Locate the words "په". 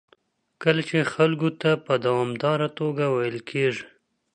1.85-1.93